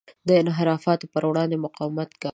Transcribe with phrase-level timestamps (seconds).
[0.27, 2.29] د انحرافاتو پر وړاندې مقاومت کوي.